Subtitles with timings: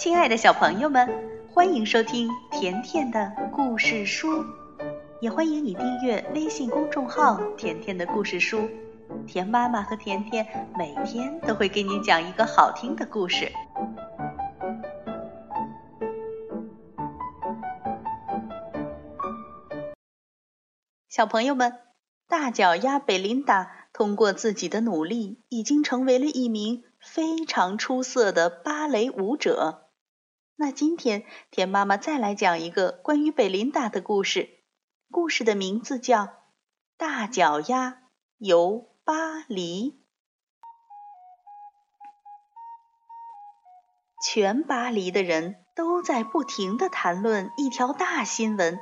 [0.00, 1.06] 亲爱的小朋友们，
[1.52, 4.42] 欢迎收听甜甜的故事书，
[5.20, 8.66] 也欢迎你订阅微信公众号“甜甜的故事书”。
[9.28, 13.52] 甜妈妈和甜甜每天都会给你讲一个好听的故事。
[21.10, 21.74] 小朋友们，
[22.26, 29.88] 大脚丫贝琳达通过自己的努力，已经成为了一名非常出色的芭蕾舞者。
[30.62, 34.58] 那今天，田妈妈再来讲一个关于贝琳达的故事。
[35.10, 36.24] 故事的名字叫
[36.98, 38.02] 《大脚丫
[38.36, 39.92] 游巴黎》。
[44.22, 48.78] 全巴黎的人都在不停的谈论一条大新闻：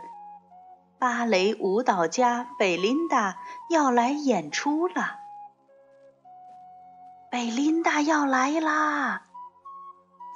[0.99, 3.39] 芭蕾舞蹈家贝琳达
[3.71, 5.21] 要来演出了。
[7.31, 9.23] 贝琳达要来啦！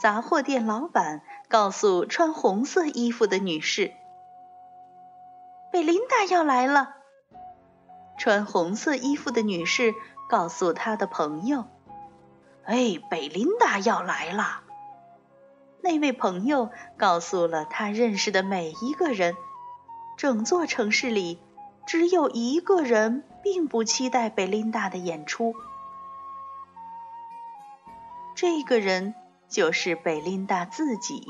[0.00, 3.92] 杂货店老板告诉穿红色衣服的女士
[5.70, 6.96] ：“贝琳达要来了。”
[8.16, 9.92] 穿红色衣服的女士
[10.30, 11.66] 告诉她的朋友
[12.64, 14.62] ：“哎，贝琳达要来了。”
[15.84, 19.36] 那位朋友告诉了他认识的每一个人。
[20.16, 21.38] 整座城市里，
[21.86, 25.54] 只有一个人并不期待贝琳达的演出。
[28.34, 29.14] 这个人。
[29.52, 31.26] 就是贝琳达自己，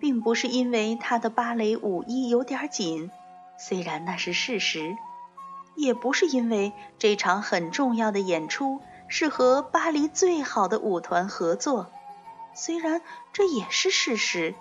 [0.00, 3.12] 并不是因为她的芭蕾舞衣有点紧，
[3.56, 4.96] 虽然那是事实；
[5.76, 11.92] 也不是因为这场很重要的演出是和巴黎最好的舞团合作，
[12.54, 13.00] 虽然
[13.32, 14.56] 这也是事实。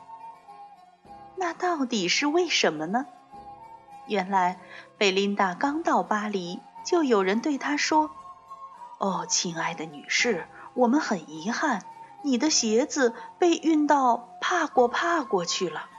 [1.35, 3.07] 那到底是为什么呢？
[4.05, 4.59] 原来
[4.99, 8.11] 贝琳达刚到巴黎，就有人对她说
[8.99, 11.81] ：“哦，亲爱的女士，我们很遗憾。”
[12.23, 15.89] 你的鞋子被运到帕过帕过去了，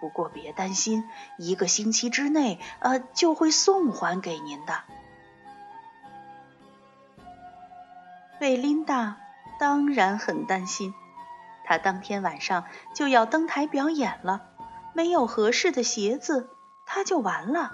[0.00, 4.84] 不过别担心，一个星期之内，呃，就会送还给您的。
[8.38, 9.18] 贝琳达
[9.58, 10.94] 当然很担心，
[11.64, 14.46] 她当天晚上就要登台表演了，
[14.94, 16.48] 没有合适的鞋子，
[16.86, 17.72] 她就完了。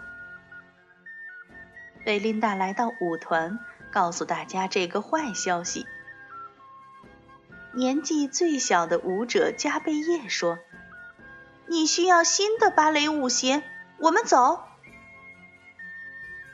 [2.04, 3.58] 贝琳达来到舞团，
[3.92, 5.86] 告诉大家这个坏消息。
[7.76, 10.58] 年纪最小的舞者加贝叶说
[11.68, 13.62] ：“你需要新的芭蕾舞鞋，
[13.98, 14.62] 我们走。”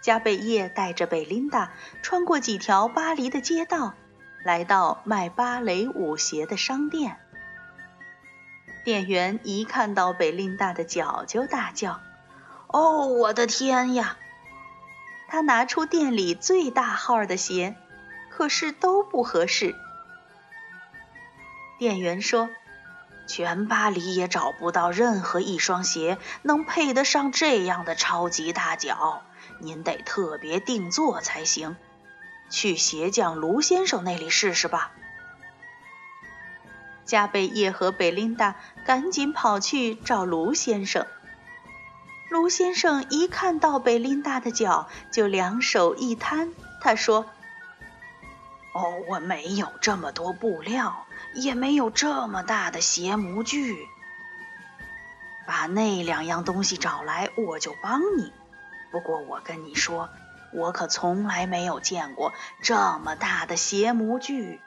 [0.02, 1.70] 加贝叶带着贝琳达
[2.02, 3.94] 穿过几条巴黎的街道，
[4.44, 7.20] 来到卖芭蕾舞鞋的商店。
[8.84, 12.00] 店员一看到贝琳达的脚就大叫
[12.66, 14.16] ：“哦，我的天呀！”
[15.30, 17.76] 他拿出店里最大号的鞋，
[18.28, 19.76] 可是都不合适。
[21.82, 22.48] 店员说
[23.26, 29.22] ：“全巴黎也找不到任何一双鞋能配得上这样的超级大脚，
[29.58, 31.74] 您得特别定做才行。
[32.50, 34.92] 去鞋匠卢先生那里试试吧。”
[37.04, 38.54] 加贝叶和贝琳达
[38.86, 41.04] 赶紧跑去找卢先生。
[42.30, 47.26] 卢先生一看到贝琳达的脚，就两手一摊，他说
[48.72, 53.88] ：“哦，我没有这么多布料。”也没有这么大的鞋模具，
[55.46, 58.32] 把那两样东西找来，我就帮你。
[58.90, 60.08] 不过我跟你说，
[60.52, 62.32] 我可从来没有见过
[62.62, 64.60] 这么大的鞋模具。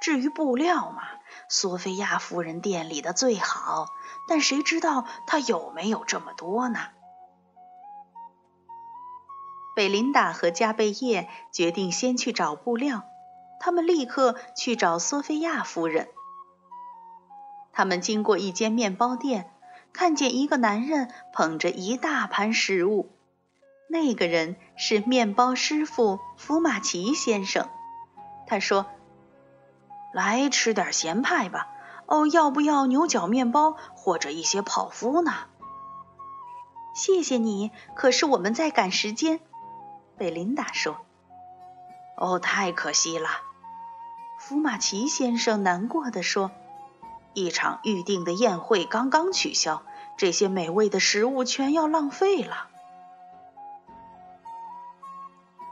[0.00, 1.02] 至于布料嘛，
[1.48, 3.86] 索菲亚夫人店里的最好，
[4.28, 6.80] 但谁知道她有没有这么多呢？
[9.74, 13.04] 贝琳达和加贝叶决定先去找布料。
[13.64, 16.08] 他们立刻去找索菲亚夫人。
[17.72, 19.54] 他们经过一间面包店，
[19.92, 23.12] 看见一个男人捧着一大盘食物。
[23.88, 27.68] 那个人是面包师傅福马奇先生。
[28.48, 28.86] 他说
[30.12, 31.68] ：“来吃点咸派吧。
[32.06, 35.32] 哦，要不要牛角面包或者一些泡芙呢？”
[36.96, 39.38] 谢谢你，可是我们在赶时间。”
[40.18, 40.96] 贝琳达说。
[42.18, 43.28] “哦，太可惜了。”
[44.44, 46.50] 福马奇先生难过的说
[47.32, 49.84] ：“一场预定的宴会刚刚取消，
[50.16, 52.66] 这些美味的食物全要浪费了。”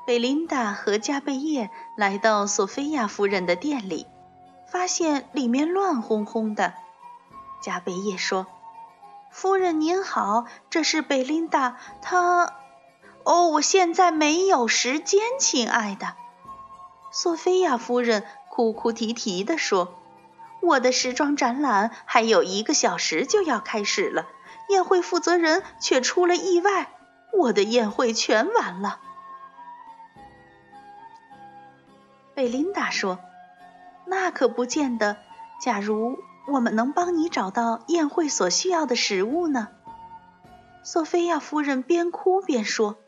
[0.07, 4.07] 贝琳达和加贝叶来到索菲亚夫人的店里，
[4.71, 6.73] 发现里面乱哄哄的。
[7.61, 8.47] 加贝叶说
[9.33, 12.55] ：“夫人您好，这是贝琳达，她……
[13.25, 16.15] 哦，我现在没有时间，亲爱的。”
[17.11, 18.25] 索菲亚夫人。
[18.61, 19.99] 哭哭啼啼地说
[20.61, 24.27] ：“我的时装展览还有一个小时就要开始了，
[24.69, 26.93] 宴会负责人却出了意外，
[27.33, 29.01] 我的宴会全完了。
[32.35, 33.19] 贝琳达说
[34.05, 35.17] ：“那可不见得。
[35.63, 39.69] 假如我们能帮你找到宴会所需要的食物呢？”
[40.85, 42.99] 索菲亚夫人边哭边说：“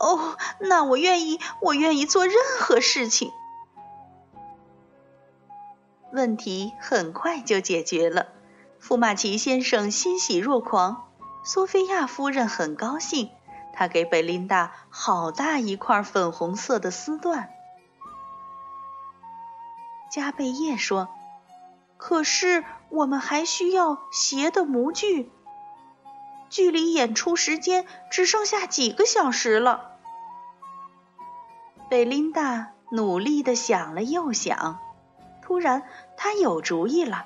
[0.00, 3.30] 哦，那我愿意，我愿意做任何事情。”
[6.10, 8.28] 问题很快就解决了，
[8.78, 11.08] 福马奇先生欣喜若狂，
[11.44, 13.30] 索菲亚夫人很高兴，
[13.74, 17.48] 她给贝琳达好大一块粉红色的丝缎。
[20.10, 21.10] 加贝叶说
[21.98, 25.30] ：“可是我们还需要鞋的模具，
[26.48, 29.98] 距离演出时间只剩下几个小时了。”
[31.90, 34.80] 贝琳达努力的想了又想。
[35.48, 35.82] 突然，
[36.18, 37.24] 他有主意了。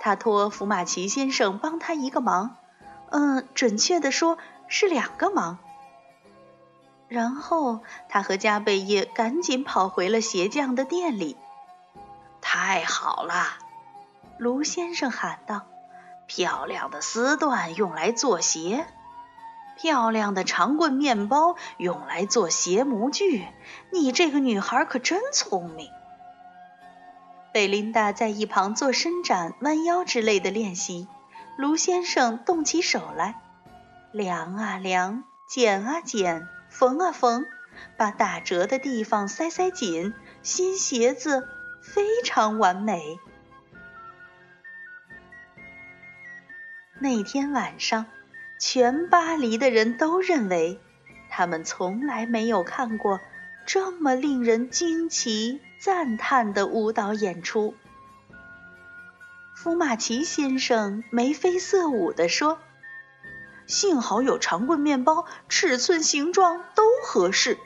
[0.00, 2.56] 他托福马奇先生帮他一个忙，
[3.10, 5.58] 嗯，准确的说是两个忙。
[7.06, 11.36] 然后他和加贝叶赶紧跑回了鞋匠的店里。
[12.40, 13.44] 太好了，
[14.36, 15.62] 卢先生喊道
[16.26, 18.84] ：“漂亮的丝缎用来做鞋，
[19.76, 23.46] 漂亮的长棍面包用来做鞋模具。
[23.92, 25.88] 你这个女孩可真聪明。”
[27.58, 31.08] 贝琳达在一旁做伸展、弯腰之类的练习。
[31.56, 33.42] 卢先生动起手来，
[34.12, 37.46] 量啊量，剪啊剪，缝啊缝，
[37.96, 41.48] 把打折的地方塞塞紧，新鞋子
[41.82, 43.18] 非常完美。
[47.00, 48.06] 那天晚上，
[48.60, 50.78] 全巴黎的人都认为，
[51.28, 53.18] 他们从来没有看过
[53.68, 55.60] 这么令人惊奇。
[55.78, 57.74] 赞叹的舞蹈演出。
[59.54, 62.58] 福马奇先生眉飞色舞地说
[63.68, 67.58] ：“幸好有长棍面包，尺寸、形状都合适。”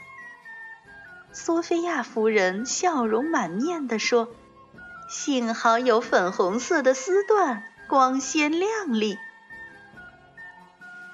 [1.32, 4.34] 索菲亚夫人笑容满面地说
[5.08, 9.18] ：“幸好有粉红色的丝缎，光鲜亮丽。”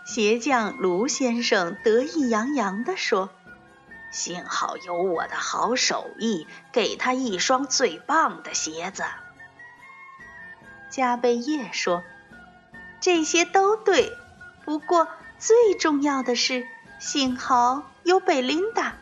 [0.06, 3.28] 鞋匠卢先生得意洋洋地说。
[4.10, 9.04] 幸好有我的好手艺，给他一双最棒的鞋子。
[10.90, 12.02] 加贝叶说
[13.00, 14.10] ：“这些都对，
[14.64, 15.08] 不过
[15.38, 16.66] 最重要的是，
[16.98, 18.94] 幸好有贝琳达，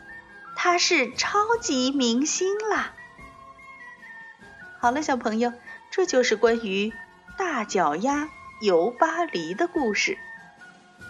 [0.55, 2.93] 她是超级明星啦。”
[4.79, 5.53] 好了，小朋友，
[5.89, 6.93] 这就是关于
[7.37, 8.29] 大脚丫
[8.61, 10.17] 游巴黎的故事。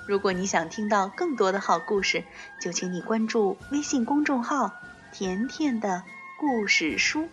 [0.08, 2.24] 如果你想听到更多的好故事，
[2.62, 4.72] 就请你关注微信公众号
[5.12, 6.04] “甜甜的
[6.40, 7.28] 故事书”。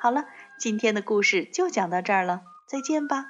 [0.00, 0.24] 好了，
[0.58, 3.26] 今天的故事就讲到这儿了，再见吧。